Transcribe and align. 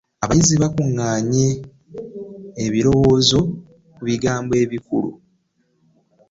Abayizi 0.23 0.55
bakubaganye 0.63 1.47
ebirowoozo 2.65 3.39
ku 3.93 4.01
bigambo 4.07 4.53
ebikulu. 4.63 5.11